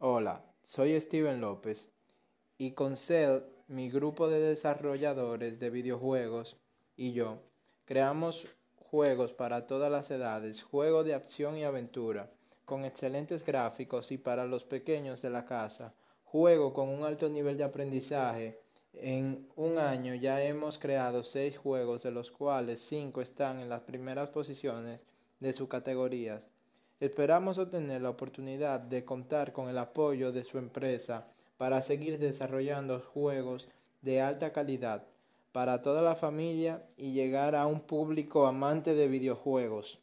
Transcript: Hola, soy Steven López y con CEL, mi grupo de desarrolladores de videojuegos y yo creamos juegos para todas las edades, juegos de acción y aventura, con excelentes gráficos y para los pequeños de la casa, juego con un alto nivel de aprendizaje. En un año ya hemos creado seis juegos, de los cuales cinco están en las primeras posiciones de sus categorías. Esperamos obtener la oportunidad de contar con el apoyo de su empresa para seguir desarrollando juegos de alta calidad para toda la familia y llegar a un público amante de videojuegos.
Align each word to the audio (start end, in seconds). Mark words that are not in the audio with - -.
Hola, 0.00 0.44
soy 0.64 1.00
Steven 1.00 1.40
López 1.40 1.88
y 2.58 2.72
con 2.72 2.96
CEL, 2.96 3.44
mi 3.68 3.88
grupo 3.88 4.28
de 4.28 4.40
desarrolladores 4.40 5.60
de 5.60 5.70
videojuegos 5.70 6.56
y 6.96 7.12
yo 7.12 7.38
creamos 7.84 8.44
juegos 8.76 9.32
para 9.32 9.68
todas 9.68 9.92
las 9.92 10.10
edades, 10.10 10.64
juegos 10.64 11.06
de 11.06 11.14
acción 11.14 11.56
y 11.56 11.62
aventura, 11.62 12.32
con 12.64 12.84
excelentes 12.84 13.46
gráficos 13.46 14.10
y 14.10 14.18
para 14.18 14.46
los 14.46 14.64
pequeños 14.64 15.22
de 15.22 15.30
la 15.30 15.46
casa, 15.46 15.94
juego 16.24 16.74
con 16.74 16.88
un 16.88 17.04
alto 17.04 17.28
nivel 17.28 17.56
de 17.56 17.64
aprendizaje. 17.64 18.60
En 18.94 19.48
un 19.54 19.78
año 19.78 20.14
ya 20.16 20.42
hemos 20.42 20.76
creado 20.76 21.22
seis 21.22 21.56
juegos, 21.56 22.02
de 22.02 22.10
los 22.10 22.32
cuales 22.32 22.80
cinco 22.80 23.20
están 23.20 23.60
en 23.60 23.68
las 23.68 23.82
primeras 23.82 24.28
posiciones 24.30 25.00
de 25.38 25.52
sus 25.52 25.68
categorías. 25.68 26.42
Esperamos 27.04 27.58
obtener 27.58 28.00
la 28.00 28.08
oportunidad 28.08 28.80
de 28.80 29.04
contar 29.04 29.52
con 29.52 29.68
el 29.68 29.76
apoyo 29.76 30.32
de 30.32 30.42
su 30.42 30.56
empresa 30.56 31.26
para 31.58 31.82
seguir 31.82 32.18
desarrollando 32.18 32.98
juegos 33.00 33.68
de 34.00 34.22
alta 34.22 34.54
calidad 34.54 35.04
para 35.52 35.82
toda 35.82 36.00
la 36.00 36.14
familia 36.14 36.82
y 36.96 37.12
llegar 37.12 37.56
a 37.56 37.66
un 37.66 37.80
público 37.80 38.46
amante 38.46 38.94
de 38.94 39.08
videojuegos. 39.08 39.98